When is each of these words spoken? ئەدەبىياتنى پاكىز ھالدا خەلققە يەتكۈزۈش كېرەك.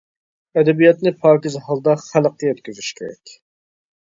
ئەدەبىياتنى 0.61 1.13
پاكىز 1.25 1.57
ھالدا 1.67 1.95
خەلققە 2.07 2.51
يەتكۈزۈش 2.51 2.91
كېرەك. 3.03 3.37